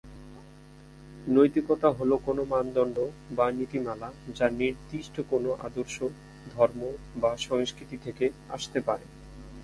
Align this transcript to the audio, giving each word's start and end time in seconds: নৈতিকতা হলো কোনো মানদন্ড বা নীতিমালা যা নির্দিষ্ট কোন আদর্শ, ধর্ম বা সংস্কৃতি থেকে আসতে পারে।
নৈতিকতা 1.27 1.89
হলো 1.89 2.15
কোনো 2.25 2.41
মানদন্ড 2.45 2.97
বা 3.31 3.45
নীতিমালা 3.51 4.09
যা 4.35 4.47
নির্দিষ্ট 4.51 5.15
কোন 5.29 5.45
আদর্শ, 5.61 5.97
ধর্ম 6.55 6.81
বা 7.15 7.31
সংস্কৃতি 7.37 7.97
থেকে 7.97 8.25
আসতে 8.49 8.79
পারে। 8.81 9.05